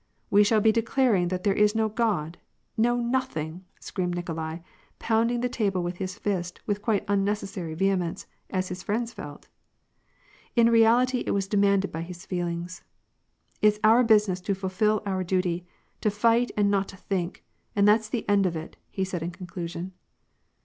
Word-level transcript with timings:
We 0.31 0.43
shall 0.43 0.61
be 0.61 0.71
declaring 0.71 1.27
that 1.27 1.43
there 1.43 1.53
is 1.53 1.75
no 1.75 1.87
God, 1.87 2.39
no 2.75 2.95
nothing!" 2.97 3.65
screamed 3.79 4.15
Nikolai, 4.15 4.57
pound 4.97 5.29
ing 5.29 5.41
the 5.41 5.47
table 5.47 5.83
with 5.83 5.97
his 5.97 6.17
fist 6.17 6.59
with 6.65 6.81
quite 6.81 7.03
unnecessary 7.07 7.75
vehemence, 7.75 8.25
as 8.49 8.69
his 8.69 8.81
friends 8.81 9.13
felt; 9.13 9.47
in 10.55 10.71
reality 10.71 11.19
it 11.27 11.35
was 11.35 11.47
demanded 11.47 11.91
by 11.91 12.01
his 12.01 12.25
feelings." 12.25 12.81
It's 13.61 13.77
our 13.83 14.03
business 14.03 14.41
to 14.41 14.55
fulfil 14.55 15.03
our 15.05 15.23
duty, 15.23 15.67
to 16.01 16.09
fight, 16.09 16.49
and 16.57 16.71
not 16.71 16.87
to 16.87 16.97
think, 16.97 17.43
and 17.75 17.87
that's 17.87 18.09
the 18.09 18.27
end 18.27 18.47
of 18.47 18.55
it," 18.55 18.77
he 18.89 19.03
said 19.03 19.21
in 19.21 19.29
conclusion. 19.29 19.91